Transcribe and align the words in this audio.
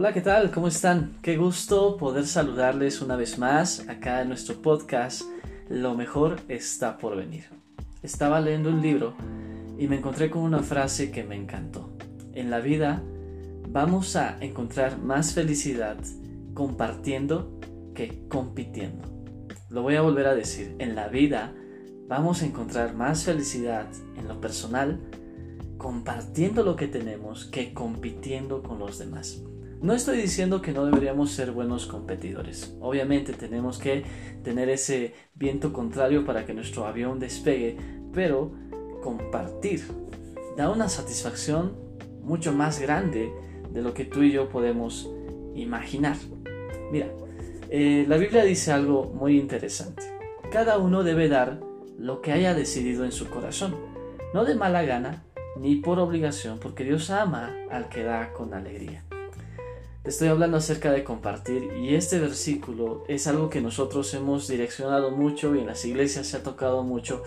Hola, 0.00 0.14
¿qué 0.14 0.22
tal? 0.22 0.50
¿Cómo 0.50 0.66
están? 0.66 1.18
Qué 1.20 1.36
gusto 1.36 1.98
poder 1.98 2.26
saludarles 2.26 3.02
una 3.02 3.16
vez 3.16 3.38
más 3.38 3.86
acá 3.86 4.22
en 4.22 4.28
nuestro 4.28 4.62
podcast 4.62 5.24
Lo 5.68 5.94
mejor 5.94 6.38
está 6.48 6.96
por 6.96 7.18
venir. 7.18 7.44
Estaba 8.02 8.40
leyendo 8.40 8.70
un 8.70 8.80
libro 8.80 9.12
y 9.78 9.88
me 9.88 9.98
encontré 9.98 10.30
con 10.30 10.40
una 10.40 10.60
frase 10.60 11.10
que 11.10 11.22
me 11.22 11.36
encantó. 11.36 11.90
En 12.32 12.48
la 12.48 12.60
vida 12.60 13.02
vamos 13.68 14.16
a 14.16 14.38
encontrar 14.40 14.96
más 14.96 15.34
felicidad 15.34 15.98
compartiendo 16.54 17.60
que 17.94 18.26
compitiendo. 18.26 19.06
Lo 19.68 19.82
voy 19.82 19.96
a 19.96 20.00
volver 20.00 20.28
a 20.28 20.34
decir. 20.34 20.76
En 20.78 20.94
la 20.94 21.08
vida 21.08 21.52
vamos 22.08 22.40
a 22.40 22.46
encontrar 22.46 22.94
más 22.94 23.24
felicidad 23.24 23.86
en 24.16 24.28
lo 24.28 24.40
personal 24.40 24.98
compartiendo 25.76 26.62
lo 26.62 26.74
que 26.74 26.88
tenemos 26.88 27.44
que 27.44 27.74
compitiendo 27.74 28.62
con 28.62 28.78
los 28.78 28.98
demás. 28.98 29.42
No 29.82 29.94
estoy 29.94 30.18
diciendo 30.18 30.60
que 30.60 30.72
no 30.72 30.84
deberíamos 30.84 31.30
ser 31.30 31.52
buenos 31.52 31.86
competidores. 31.86 32.76
Obviamente 32.80 33.32
tenemos 33.32 33.78
que 33.78 34.04
tener 34.44 34.68
ese 34.68 35.14
viento 35.34 35.72
contrario 35.72 36.26
para 36.26 36.44
que 36.44 36.52
nuestro 36.52 36.84
avión 36.84 37.18
despegue, 37.18 37.78
pero 38.12 38.52
compartir 39.02 39.82
da 40.54 40.68
una 40.68 40.90
satisfacción 40.90 41.78
mucho 42.22 42.52
más 42.52 42.78
grande 42.78 43.32
de 43.72 43.80
lo 43.80 43.94
que 43.94 44.04
tú 44.04 44.22
y 44.22 44.32
yo 44.32 44.50
podemos 44.50 45.10
imaginar. 45.54 46.16
Mira, 46.92 47.06
eh, 47.70 48.04
la 48.06 48.18
Biblia 48.18 48.44
dice 48.44 48.72
algo 48.72 49.04
muy 49.04 49.38
interesante. 49.38 50.02
Cada 50.52 50.76
uno 50.76 51.04
debe 51.04 51.28
dar 51.28 51.58
lo 51.98 52.20
que 52.20 52.32
haya 52.32 52.52
decidido 52.52 53.06
en 53.06 53.12
su 53.12 53.30
corazón, 53.30 53.76
no 54.34 54.44
de 54.44 54.56
mala 54.56 54.82
gana 54.82 55.24
ni 55.58 55.76
por 55.76 56.00
obligación, 56.00 56.58
porque 56.58 56.84
Dios 56.84 57.08
ama 57.08 57.54
al 57.70 57.88
que 57.88 58.02
da 58.02 58.34
con 58.34 58.52
alegría. 58.52 59.04
Estoy 60.02 60.28
hablando 60.28 60.56
acerca 60.56 60.90
de 60.92 61.04
compartir 61.04 61.74
y 61.78 61.94
este 61.94 62.18
versículo 62.18 63.04
es 63.06 63.26
algo 63.26 63.50
que 63.50 63.60
nosotros 63.60 64.14
hemos 64.14 64.48
direccionado 64.48 65.10
mucho 65.10 65.54
y 65.54 65.58
en 65.58 65.66
las 65.66 65.84
iglesias 65.84 66.26
se 66.26 66.38
ha 66.38 66.42
tocado 66.42 66.82
mucho 66.82 67.22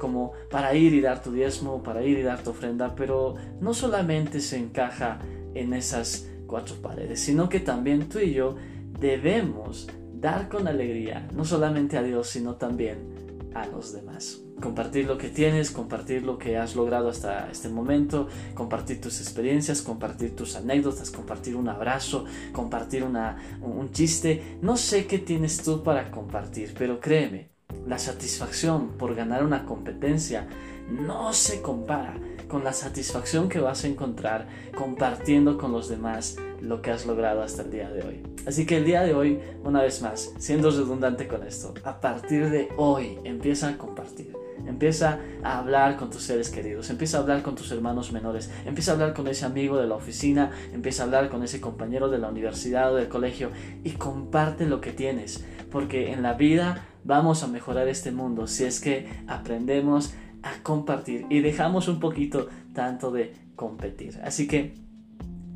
como 0.00 0.32
para 0.50 0.74
ir 0.74 0.92
y 0.92 1.00
dar 1.00 1.22
tu 1.22 1.30
diezmo, 1.30 1.84
para 1.84 2.02
ir 2.02 2.18
y 2.18 2.22
dar 2.22 2.42
tu 2.42 2.50
ofrenda, 2.50 2.96
pero 2.96 3.36
no 3.60 3.72
solamente 3.74 4.40
se 4.40 4.56
encaja 4.56 5.20
en 5.54 5.72
esas 5.72 6.28
cuatro 6.48 6.74
paredes, 6.82 7.20
sino 7.20 7.48
que 7.48 7.60
también 7.60 8.08
tú 8.08 8.18
y 8.18 8.34
yo 8.34 8.56
debemos 8.98 9.86
dar 10.12 10.48
con 10.48 10.66
alegría, 10.66 11.28
no 11.32 11.44
solamente 11.44 11.96
a 11.96 12.02
Dios, 12.02 12.26
sino 12.26 12.56
también 12.56 13.25
a 13.62 13.66
los 13.66 13.92
demás 13.92 14.42
compartir 14.60 15.06
lo 15.06 15.18
que 15.18 15.28
tienes, 15.28 15.70
compartir 15.70 16.22
lo 16.22 16.38
que 16.38 16.56
has 16.56 16.76
logrado 16.76 17.08
hasta 17.08 17.50
este 17.50 17.68
momento, 17.68 18.28
compartir 18.54 19.00
tus 19.00 19.20
experiencias, 19.20 19.82
compartir 19.82 20.34
tus 20.34 20.56
anécdotas, 20.56 21.10
compartir 21.10 21.56
un 21.56 21.68
abrazo, 21.68 22.24
compartir 22.52 23.04
una, 23.04 23.36
un 23.60 23.90
chiste. 23.92 24.58
No 24.62 24.76
sé 24.76 25.06
qué 25.06 25.18
tienes 25.18 25.62
tú 25.62 25.82
para 25.82 26.10
compartir, 26.10 26.74
pero 26.76 27.00
créeme, 27.00 27.50
la 27.86 27.98
satisfacción 27.98 28.90
por 28.98 29.14
ganar 29.14 29.44
una 29.44 29.64
competencia 29.64 30.48
no 30.90 31.32
se 31.32 31.62
compara 31.62 32.14
con 32.48 32.64
la 32.64 32.72
satisfacción 32.72 33.48
que 33.48 33.60
vas 33.60 33.84
a 33.84 33.88
encontrar 33.88 34.46
compartiendo 34.76 35.58
con 35.58 35.72
los 35.72 35.88
demás 35.88 36.36
lo 36.60 36.80
que 36.82 36.90
has 36.90 37.06
logrado 37.06 37.42
hasta 37.42 37.62
el 37.62 37.70
día 37.70 37.90
de 37.90 38.02
hoy. 38.02 38.22
Así 38.46 38.66
que 38.66 38.76
el 38.76 38.84
día 38.84 39.02
de 39.02 39.14
hoy, 39.14 39.40
una 39.64 39.82
vez 39.82 40.02
más, 40.02 40.32
siendo 40.38 40.70
redundante 40.70 41.26
con 41.26 41.42
esto, 41.42 41.74
a 41.82 42.00
partir 42.00 42.50
de 42.50 42.68
hoy 42.76 43.18
empieza 43.24 43.68
a 43.68 43.78
compartir. 43.78 44.35
Empieza 44.66 45.20
a 45.42 45.58
hablar 45.58 45.96
con 45.96 46.10
tus 46.10 46.22
seres 46.22 46.50
queridos, 46.50 46.90
empieza 46.90 47.18
a 47.18 47.20
hablar 47.20 47.42
con 47.42 47.54
tus 47.54 47.70
hermanos 47.70 48.12
menores, 48.12 48.50
empieza 48.64 48.90
a 48.90 48.94
hablar 48.94 49.14
con 49.14 49.28
ese 49.28 49.44
amigo 49.44 49.78
de 49.78 49.86
la 49.86 49.94
oficina, 49.94 50.50
empieza 50.72 51.02
a 51.02 51.06
hablar 51.06 51.28
con 51.28 51.42
ese 51.42 51.60
compañero 51.60 52.08
de 52.08 52.18
la 52.18 52.28
universidad 52.28 52.92
o 52.92 52.96
del 52.96 53.08
colegio 53.08 53.50
y 53.84 53.92
comparte 53.92 54.66
lo 54.66 54.80
que 54.80 54.92
tienes, 54.92 55.44
porque 55.70 56.12
en 56.12 56.22
la 56.22 56.34
vida 56.34 56.86
vamos 57.04 57.42
a 57.42 57.46
mejorar 57.46 57.88
este 57.88 58.10
mundo 58.10 58.46
si 58.46 58.64
es 58.64 58.80
que 58.80 59.08
aprendemos 59.26 60.14
a 60.42 60.62
compartir 60.62 61.26
y 61.30 61.40
dejamos 61.40 61.88
un 61.88 62.00
poquito 62.00 62.48
tanto 62.72 63.10
de 63.10 63.34
competir. 63.54 64.20
Así 64.22 64.46
que 64.46 64.74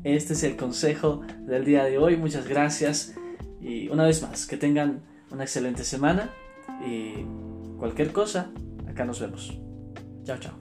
este 0.03 0.33
es 0.33 0.43
el 0.43 0.55
consejo 0.55 1.21
del 1.45 1.63
día 1.63 1.83
de 1.83 1.97
hoy. 1.97 2.17
Muchas 2.17 2.47
gracias 2.47 3.15
y 3.61 3.87
una 3.89 4.05
vez 4.05 4.21
más, 4.21 4.47
que 4.47 4.57
tengan 4.57 5.01
una 5.29 5.43
excelente 5.43 5.83
semana 5.83 6.29
y 6.85 7.13
cualquier 7.77 8.11
cosa, 8.11 8.49
acá 8.91 9.05
nos 9.05 9.19
vemos. 9.19 9.59
Chao, 10.23 10.37
chao. 10.37 10.60